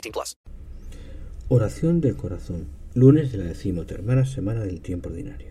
[0.00, 0.36] 18 plus.
[1.48, 2.66] Oración del corazón.
[2.94, 5.48] Lunes de la decimotercera semana del tiempo ordinario.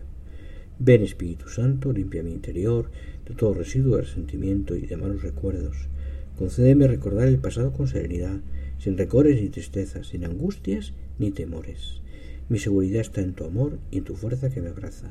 [0.78, 2.90] Ven Espíritu Santo, limpia mi interior
[3.26, 5.88] de todo residuo de resentimiento y de malos recuerdos.
[6.38, 8.40] Concédeme recordar el pasado con serenidad,
[8.78, 12.00] sin recores ni tristezas, sin angustias ni temores.
[12.48, 15.10] Mi seguridad está en tu amor y en tu fuerza que me abraza.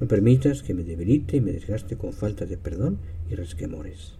[0.00, 2.98] No permitas que me debilite y me desgaste con falta de perdón
[3.30, 4.14] y resquemores.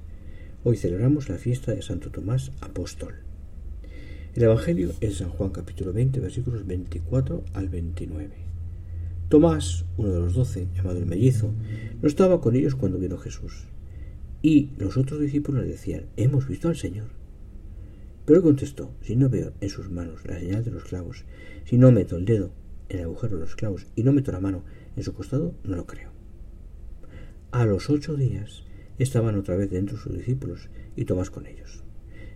[0.63, 3.15] Hoy celebramos la fiesta de Santo Tomás Apóstol.
[4.35, 8.31] El Evangelio es San Juan capítulo 20 versículos 24 al 29.
[9.29, 11.53] Tomás, uno de los doce, llamado el mellizo,
[12.01, 13.67] no estaba con ellos cuando vino Jesús.
[14.41, 17.09] Y los otros discípulos le decían, hemos visto al Señor.
[18.25, 21.27] Pero él contestó, si no veo en sus manos la señal de los clavos,
[21.67, 22.53] si no meto el dedo
[22.89, 24.65] en el agujero de los clavos y no meto la mano
[24.97, 26.09] en su costado, no lo creo.
[27.51, 28.65] A los ocho días
[28.99, 31.85] estaban otra vez dentro sus discípulos y Tomás con ellos.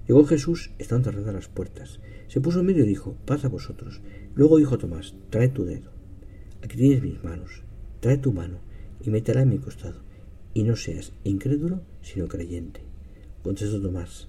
[0.06, 2.00] Llegó Jesús, estaban cerradas las puertas.
[2.28, 4.00] Se puso en medio y dijo, paz a vosotros.
[4.34, 5.90] Luego dijo Tomás, trae tu dedo.
[6.62, 7.62] Aquí tienes mis manos.
[8.00, 8.58] Trae tu mano
[9.00, 10.00] y métela en mi costado.
[10.54, 12.80] Y no seas incrédulo, sino creyente.
[13.42, 14.28] Contestó Tomás,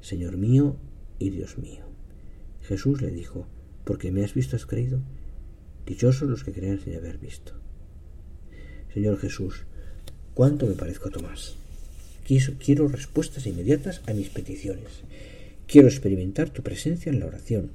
[0.00, 0.76] Señor mío
[1.18, 1.84] y Dios mío.
[2.62, 3.46] Jesús le dijo,
[3.84, 5.00] porque me has visto has creído.
[5.86, 7.52] Dichosos los que crean sin haber visto.
[8.92, 9.64] Señor Jesús,
[10.34, 11.56] ¿cuánto me parezco a Tomás?
[12.28, 15.02] Quiero respuestas inmediatas a mis peticiones.
[15.66, 17.70] Quiero experimentar tu presencia en la oración,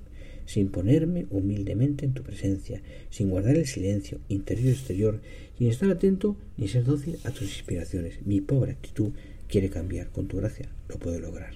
[0.45, 5.21] sin ponerme humildemente en tu presencia, sin guardar el silencio interior y exterior,
[5.57, 8.23] sin estar atento ni ser dócil a tus inspiraciones.
[8.25, 9.13] Mi pobre actitud
[9.47, 10.09] quiere cambiar.
[10.09, 11.55] Con tu gracia lo puedo lograr.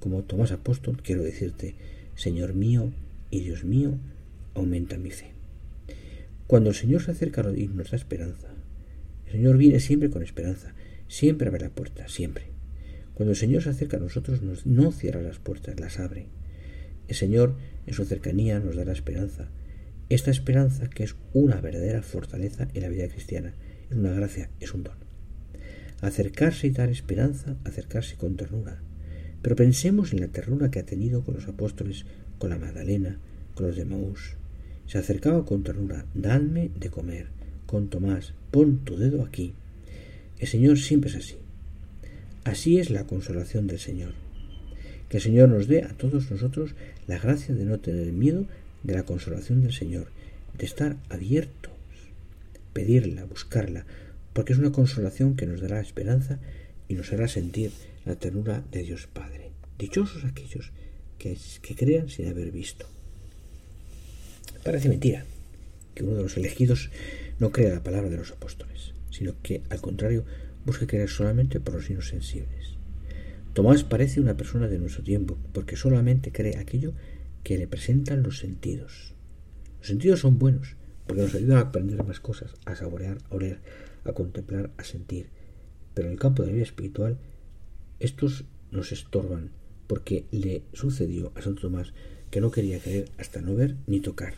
[0.00, 1.74] Como Tomás Apóstol, quiero decirte,
[2.14, 2.90] Señor mío
[3.30, 3.98] y Dios mío,
[4.54, 5.32] aumenta mi fe.
[6.46, 8.48] Cuando el Señor se acerca y nos da esperanza,
[9.26, 10.74] el Señor viene siempre con esperanza,
[11.08, 12.46] siempre abre la puerta, siempre.
[13.14, 16.26] Cuando el Señor se acerca a nosotros, nos, no cierra las puertas, las abre.
[17.06, 17.56] El Señor,
[17.86, 19.48] en su cercanía, nos da la esperanza.
[20.08, 23.54] Esta esperanza que es una verdadera fortaleza en la vida cristiana,
[23.90, 24.96] es una gracia, es un don.
[26.00, 28.82] Acercarse y dar esperanza, acercarse con ternura.
[29.42, 32.04] Pero pensemos en la ternura que ha tenido con los apóstoles,
[32.38, 33.18] con la Magdalena,
[33.54, 34.36] con los de Maús.
[34.86, 37.28] Se acercaba con ternura, dadme de comer,
[37.66, 39.54] con Tomás, pon tu dedo aquí.
[40.44, 41.36] El Señor siempre es así.
[42.44, 44.12] Así es la consolación del Señor.
[45.08, 46.74] Que el Señor nos dé a todos nosotros
[47.06, 48.44] la gracia de no tener miedo
[48.82, 50.08] de la consolación del Señor,
[50.58, 51.72] de estar abiertos,
[52.74, 53.86] pedirla, buscarla,
[54.34, 56.38] porque es una consolación que nos dará esperanza
[56.88, 57.70] y nos hará sentir
[58.04, 59.50] la ternura de Dios Padre.
[59.78, 60.72] Dichosos aquellos
[61.16, 62.86] que, que crean sin haber visto.
[64.62, 65.24] Parece mentira
[65.94, 66.90] que uno de los elegidos
[67.40, 70.24] no crea la palabra de los apóstoles, sino que, al contrario,
[70.66, 72.78] busque creer solamente por los signos sensibles.
[73.52, 76.94] Tomás parece una persona de nuestro tiempo, porque solamente cree aquello
[77.44, 79.14] que le presentan los sentidos.
[79.78, 80.74] Los sentidos son buenos,
[81.06, 83.60] porque nos ayudan a aprender más cosas, a saborear, a oler,
[84.04, 85.28] a contemplar, a sentir.
[85.94, 87.18] Pero en el campo de la vida espiritual,
[88.00, 89.50] estos nos estorban,
[89.86, 91.92] porque le sucedió a Santo Tomás
[92.32, 94.34] que no quería creer hasta no ver ni tocar.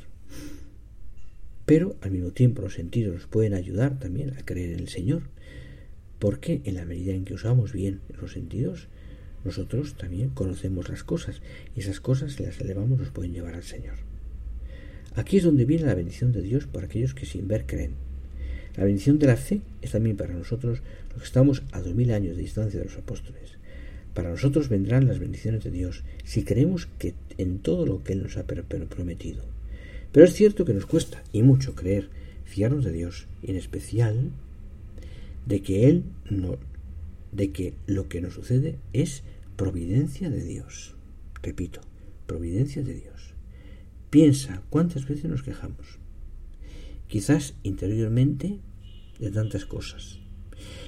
[1.67, 5.25] Pero al mismo tiempo los sentidos nos pueden ayudar también a creer en el Señor,
[6.21, 8.87] porque en la medida en que usamos bien los sentidos,
[9.45, 11.43] nosotros también conocemos las cosas
[11.75, 13.95] y esas cosas si las elevamos nos pueden llevar al Señor.
[15.17, 17.95] Aquí es donde viene la bendición de Dios para aquellos que sin ver creen.
[18.77, 22.13] La bendición de la fe es también para nosotros los que estamos a dos mil
[22.13, 23.59] años de distancia de los apóstoles.
[24.15, 28.23] Para nosotros vendrán las bendiciones de Dios si creemos que en todo lo que Él
[28.23, 29.56] nos ha prometido.
[30.17, 32.09] Pero es cierto que nos cuesta y mucho creer,
[32.47, 34.31] fiarnos de Dios y en especial
[35.45, 36.57] de que Él no,
[37.33, 39.25] de que lo que nos sucede es
[39.57, 40.97] providencia de Dios.
[41.43, 41.83] Repito,
[42.27, 43.35] providencia de Dios.
[44.09, 45.99] Piensa cuántas veces nos quejamos.
[47.09, 48.59] Quizás interiormente
[49.21, 50.19] de tantas cosas.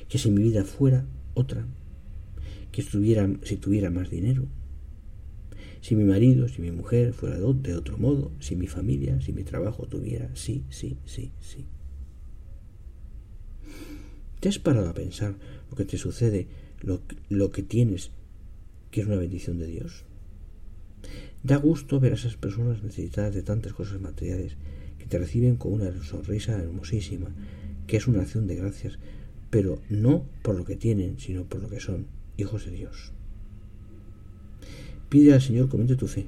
[0.08, 1.04] Que si mi vida fuera
[1.34, 1.66] otra,
[2.72, 4.46] que estuviera, si tuviera más dinero,
[5.80, 9.44] si mi marido, si mi mujer fuera de otro modo, si mi familia, si mi
[9.44, 11.66] trabajo tuviera, sí, sí, sí, sí.
[14.40, 15.34] ¿Te has parado a pensar
[15.70, 16.46] lo que te sucede,
[16.80, 18.10] lo, lo que tienes,
[18.90, 20.04] que es una bendición de Dios?
[21.42, 24.56] Da gusto ver a esas personas necesitadas de tantas cosas materiales
[24.98, 27.28] que te reciben con una sonrisa hermosísima,
[27.86, 28.98] que es una acción de gracias,
[29.50, 33.12] pero no por lo que tienen, sino por lo que son, hijos de Dios.
[35.08, 36.26] Pide al Señor comente tu fe,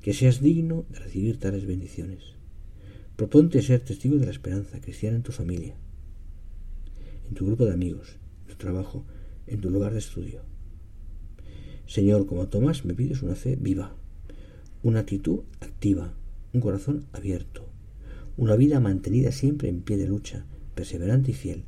[0.00, 2.20] que seas digno de recibir tales bendiciones.
[3.16, 5.74] Proponte ser testigo de la esperanza cristiana en tu familia,
[7.28, 9.04] en tu grupo de amigos, en tu trabajo,
[9.46, 10.40] en tu lugar de estudio.
[11.86, 13.94] Señor, como Tomás, me pides una fe viva,
[14.82, 16.14] una actitud activa,
[16.54, 17.68] un corazón abierto,
[18.38, 21.64] una vida mantenida siempre en pie de lucha, perseverante y fiel,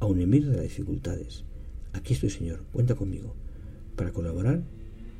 [0.00, 1.44] aun en medio de las dificultades.
[1.92, 3.36] Aquí estoy, Señor, cuenta conmigo
[3.94, 4.64] para colaborar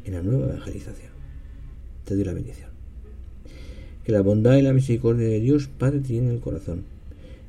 [0.04, 1.12] en la nueva evangelización.
[2.04, 2.70] Te doy la bendición.
[4.04, 6.84] Que la bondad y la misericordia de Dios Padre te llenen el corazón.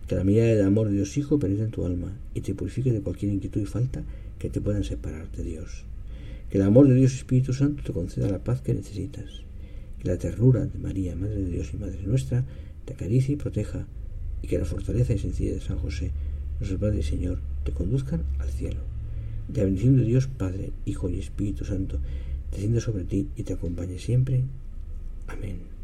[0.07, 2.91] Que la mirada de amor de Dios Hijo penetre en tu alma y te purifique
[2.91, 4.03] de cualquier inquietud y falta
[4.37, 5.85] que te puedan separar de Dios.
[6.49, 9.43] Que el amor de Dios Espíritu Santo te conceda la paz que necesitas.
[9.99, 12.43] Que la ternura de María, Madre de Dios y Madre nuestra,
[12.85, 13.87] te acaricie y proteja.
[14.41, 16.11] Y que la fortaleza y sencillez de San José,
[16.59, 18.81] nuestro Padre y Señor, te conduzcan al cielo.
[19.47, 21.99] Y la bendición de Dios Padre, Hijo y Espíritu Santo,
[22.51, 24.43] descienda sobre ti y te acompañe siempre.
[25.27, 25.80] Amén.